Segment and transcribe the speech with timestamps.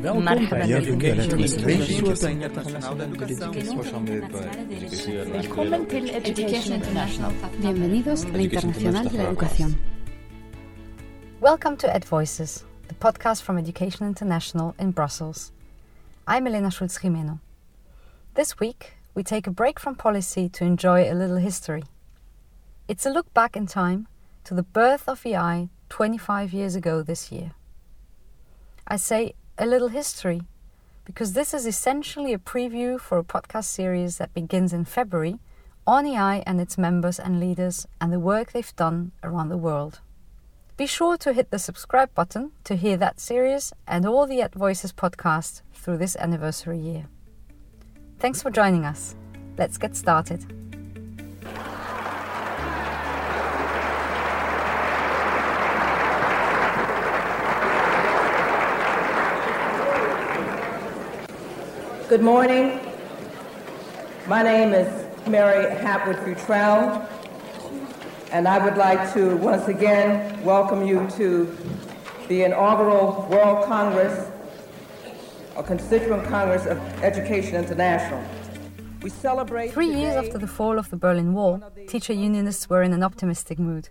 [0.00, 0.50] Welkom bij bik.
[0.50, 2.00] Education
[5.30, 7.32] Willkommen til Education International.
[7.60, 9.78] Bienvenidos a la Internacional de la Educación.
[11.40, 15.52] Welcome to Ed Voices, the podcast from Education International in Brussels.
[16.28, 17.38] I'm Elena Schulz Jimeno.
[18.34, 21.82] This week, we take a break from policy to enjoy a little history.
[22.86, 24.06] It's a look back in time
[24.44, 27.50] to the birth of EI 25 years ago this year.
[28.92, 30.40] I say a little history
[31.04, 35.38] because this is essentially a preview for a podcast series that begins in February
[35.86, 40.00] on EI and its members and leaders and the work they've done around the world.
[40.78, 44.54] Be sure to hit the subscribe button to hear that series and all the Ed
[44.54, 47.06] Voices podcasts through this anniversary year.
[48.18, 49.14] Thanks for joining us.
[49.58, 50.59] Let's get started.
[62.10, 62.80] Good morning.
[64.26, 64.88] My name is
[65.28, 67.06] Mary Hatwood Futrell,
[68.32, 71.56] and I would like to once again welcome you to
[72.26, 74.28] the inaugural World Congress,
[75.56, 78.20] a Constituent Congress of Education International.
[79.02, 82.92] We celebrate Three years after the fall of the Berlin Wall, teacher unionists were in
[82.92, 83.88] an optimistic mood.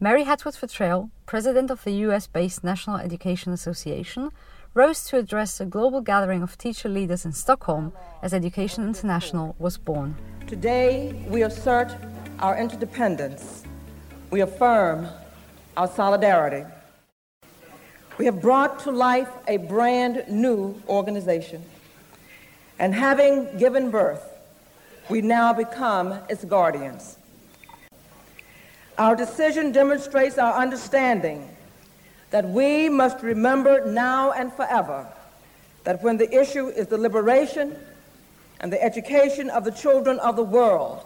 [0.00, 4.32] Mary Hatwood Futrell, president of the US based National Education Association,
[4.74, 9.78] rose to address a global gathering of teacher leaders in Stockholm as Education International was
[9.78, 10.16] born.
[10.46, 11.94] Today, we assert
[12.38, 13.64] our interdependence.
[14.30, 15.08] We affirm
[15.76, 16.64] our solidarity.
[18.18, 21.62] We have brought to life a brand new organization.
[22.78, 24.24] And having given birth,
[25.08, 27.16] we now become its guardians.
[28.98, 31.48] Our decision demonstrates our understanding
[32.30, 35.06] that we must remember now and forever
[35.84, 37.76] that when the issue is the liberation
[38.60, 41.04] and the education of the children of the world,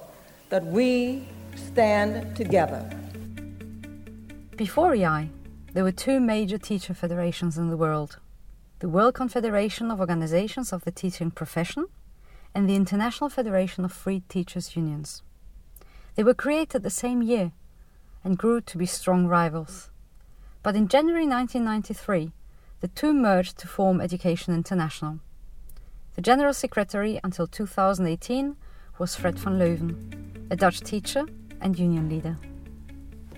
[0.49, 2.89] that we stand together.
[4.57, 5.31] Before EI,
[5.73, 8.19] there were two major teacher federations in the world
[8.81, 11.87] the World Confederation of Organizations of the Teaching Profession
[12.53, 15.23] and the International Federation of Free Teachers Unions.
[16.17, 17.53] They were created the same year
[18.25, 19.89] and grew to be strong rivals.
[20.63, 22.31] But in January 1993,
[22.81, 25.19] the two merged to form Education International.
[26.15, 28.57] The General Secretary until 2018
[28.99, 31.25] was Fred van Leeuwen, a Dutch teacher
[31.61, 32.39] and union leader.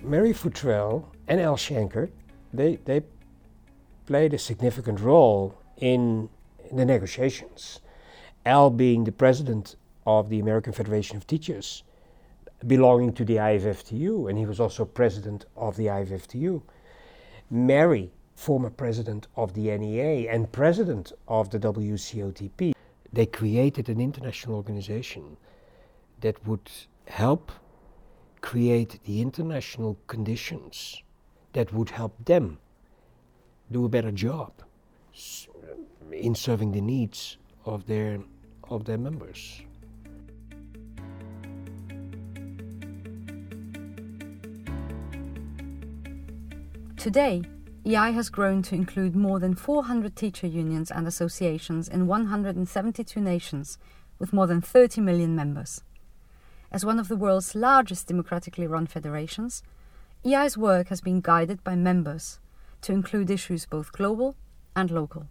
[0.03, 2.11] Mary Futrell and Al Shanker,
[2.53, 3.01] they, they
[4.05, 6.29] played a significant role in,
[6.71, 7.79] the negotiations.
[8.45, 9.75] Al being the president
[10.05, 11.83] of the American Federation of Teachers,
[12.67, 16.61] belonging to the IFFTU, and he was also president of the IFFTU.
[17.49, 22.73] Mary, former president of the NEA and president of the WCOTP.
[23.13, 25.37] They created an international organization
[26.21, 26.69] that would
[27.07, 27.51] help
[28.41, 31.01] create the international conditions
[31.53, 32.59] that would help them
[33.71, 34.51] do a better job
[36.11, 38.19] in serving the needs of their
[38.69, 39.61] of their members.
[47.05, 47.43] Today,
[47.85, 53.77] EI has grown to include more than 400 teacher unions and associations in 172 nations
[54.17, 55.83] with more than 30 million members.
[56.71, 59.61] As one of the world's largest democratically run federations,
[60.25, 62.39] EI's work has been guided by members
[62.81, 64.35] to include issues both global
[64.75, 65.27] and local.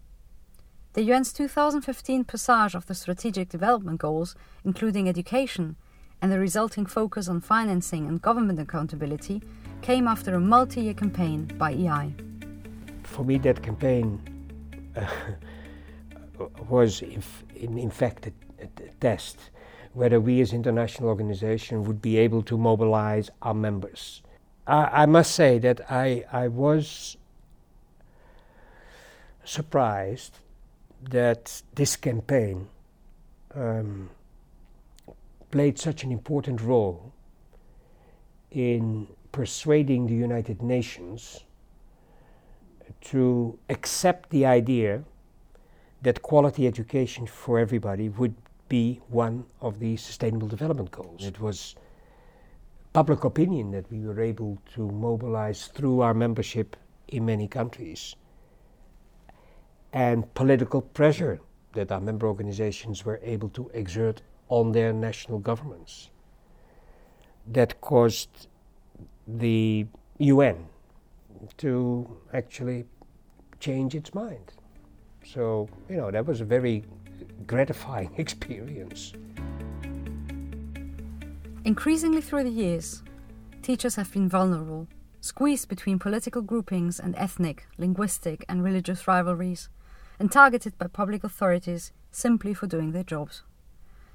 [0.93, 5.75] The UN's 2015 passage of the Strategic Development Goals, including education,
[6.23, 9.43] and the resulting focus on financing and government accountability
[9.83, 12.15] came after a multi year campaign by EI.
[13.03, 14.21] For me, that campaign
[14.97, 15.07] uh,
[16.69, 18.33] was, in, in, fact, a
[19.01, 19.39] test
[19.95, 24.23] whether we as international organization would be able to mobilize our members.
[24.67, 27.17] I, I must say that I, I was
[29.45, 30.39] surprised
[31.11, 32.67] that this campaign
[33.55, 34.11] um,
[35.55, 37.13] played such an important role
[38.51, 41.45] in persuading the United Nations
[43.01, 45.05] to accept the idea
[46.03, 48.35] that quality education for everybody would
[48.69, 51.25] be one of the Sustainable Development Goals.
[51.25, 51.77] It was
[52.93, 56.75] public opinion that we were able to mobilize through our membership
[57.07, 58.17] in many countries,
[59.93, 61.39] and political pressure
[61.75, 64.21] that our member organizations were able to exert
[64.55, 66.11] on their national governments
[67.45, 68.47] that caused
[69.27, 69.85] the
[70.19, 70.67] UN
[71.57, 71.73] to
[72.33, 72.85] actually
[73.59, 74.53] change its mind.
[75.25, 76.85] So, you know, that was a very
[77.49, 79.13] gratifying experience.
[81.65, 83.03] Increasingly through the years,
[83.61, 84.87] teachers have been vulnerable,
[85.21, 89.69] squeezed between political groupings and ethnic, linguistic, and religious rivalries,
[90.21, 93.43] and targeted by public authorities simply for doing their jobs.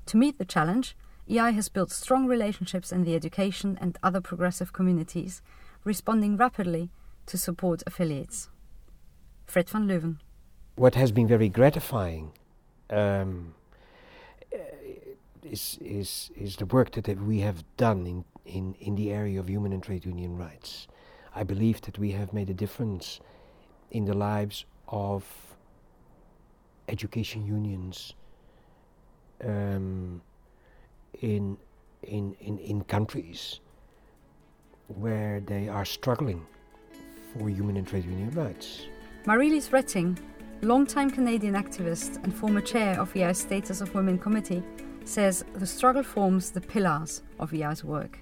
[0.09, 0.95] To meet the challenge,
[1.29, 5.43] EI has built strong relationships in the education and other progressive communities,
[5.83, 6.89] responding rapidly
[7.27, 8.49] to support affiliates.
[9.45, 10.17] Fred van Leeuwen.
[10.77, 12.31] What has been very gratifying
[12.89, 13.53] um,
[15.43, 19.47] is, is, is the work that we have done in, in, in the area of
[19.47, 20.87] human and trade union rights.
[21.35, 23.19] I believe that we have made a difference
[23.91, 25.23] in the lives of
[26.87, 28.15] education unions
[29.43, 30.21] um,
[31.21, 31.57] in,
[32.03, 33.59] in, in, in countries
[34.87, 36.45] where they are struggling
[37.33, 38.85] for human and trade union rights.
[39.25, 40.17] Marilise Retting,
[40.61, 44.63] longtime Canadian activist and former chair of EI's Status of Women Committee,
[45.05, 48.19] says the struggle forms the pillars of EI's work.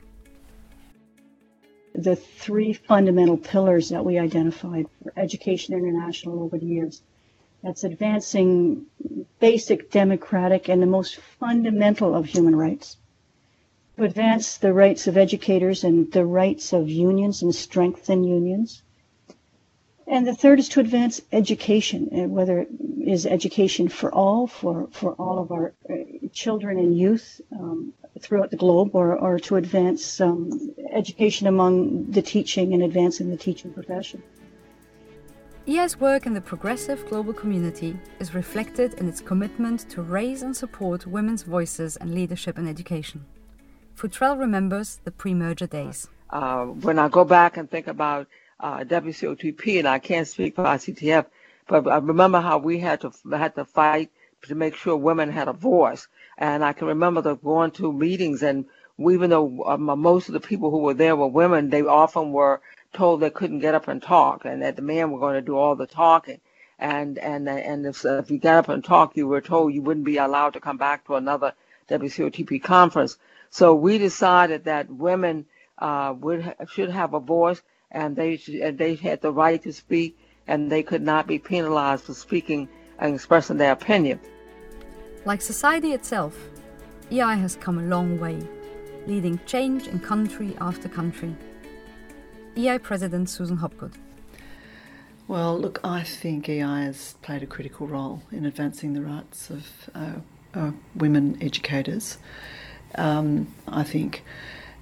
[1.96, 7.02] The three fundamental pillars that we identified for Education International over the years
[7.68, 8.86] that's advancing
[9.42, 12.96] basic democratic and the most fundamental of human rights.
[13.98, 18.84] To advance the rights of educators and the rights of unions and strengthen unions.
[20.08, 22.70] And the third is to advance education, whether it
[23.04, 25.96] is education for all, for, for all of our uh,
[26.32, 27.92] children and youth um,
[28.22, 33.36] throughout the globe, or, or to advance um, education among the teaching and advancing the
[33.36, 34.24] teaching profession.
[35.70, 40.56] EI's work in the progressive global community is reflected in its commitment to raise and
[40.56, 43.26] support women's voices and leadership in education.
[43.94, 46.08] Futrell remembers the pre merger days.
[46.30, 48.28] Uh, when I go back and think about
[48.62, 51.26] uh, WCOTP, and I can't speak for ICTF,
[51.68, 54.10] but I remember how we had to had to fight
[54.44, 56.08] to make sure women had a voice.
[56.38, 58.64] And I can remember the going to meetings, and
[58.98, 62.62] even though um, most of the people who were there were women, they often were
[62.98, 65.56] told they couldn't get up and talk, and that the men were going to do
[65.56, 66.42] all the talking.
[66.80, 70.06] And and and if, if you got up and talked, you were told you wouldn't
[70.06, 71.54] be allowed to come back to another
[71.90, 73.18] WCOTP conference.
[73.50, 75.46] So we decided that women
[75.78, 77.62] uh, would should have a voice,
[77.92, 80.18] and they and they had the right to speak,
[80.48, 82.68] and they could not be penalized for speaking
[83.00, 84.20] and expressing their opinion.
[85.26, 86.36] Like society itself,
[87.12, 88.40] EI has come a long way,
[89.08, 91.36] leading change in country after country.
[92.58, 93.94] EI President Susan Hopgood.
[95.28, 99.90] Well, look, I think EI has played a critical role in advancing the rights of
[99.94, 100.14] uh,
[100.54, 102.18] uh, women educators.
[102.96, 104.24] Um, I think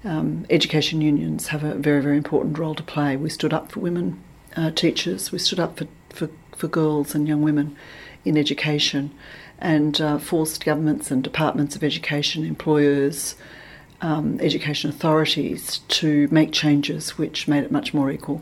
[0.06, 3.18] um, education unions have a very, very important role to play.
[3.18, 4.24] We stood up for women
[4.56, 7.76] uh, teachers, we stood up for, for, for girls and young women
[8.24, 9.12] in education
[9.60, 13.36] and uh, forced governments and departments of education, employers,
[14.06, 18.40] um, education authorities to make changes which made it much more equal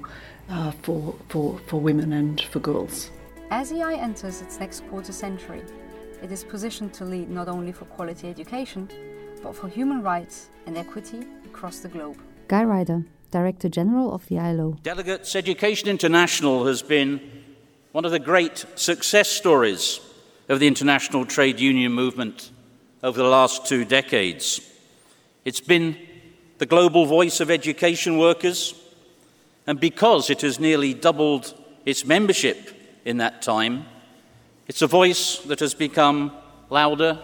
[0.49, 3.09] uh, for, for, for women and for girls.
[3.49, 5.61] As EI enters its next quarter century,
[6.21, 8.89] it is positioned to lead not only for quality education,
[9.41, 12.17] but for human rights and equity across the globe.
[12.49, 14.77] Guy Ryder, Director General of the ILO.
[14.83, 17.21] Delegates Education International has been
[17.93, 20.01] one of the great success stories
[20.49, 22.51] of the international trade union movement
[23.01, 24.72] over the last two decades.
[25.45, 25.97] It's been
[26.57, 28.73] the global voice of education workers,
[29.67, 31.53] and because it has nearly doubled
[31.85, 32.69] its membership
[33.03, 33.85] in that time,
[34.67, 36.31] it's a voice that has become
[36.69, 37.19] louder,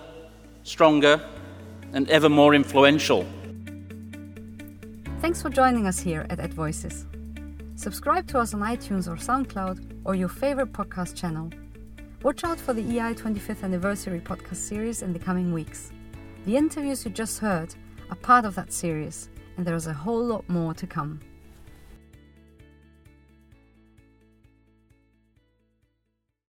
[0.63, 1.25] stronger,
[1.93, 3.25] and ever more influential.
[5.21, 7.05] Thanks for joining us here at Ed Voices.
[7.75, 11.49] Subscribe to us on iTunes or SoundCloud or your favorite podcast channel.
[12.21, 15.93] Watch out for the EI 25th anniversary podcast series in the coming weeks.
[16.45, 17.73] The interviews you just heard
[18.09, 21.19] are part of that series, and there is a whole lot more to come.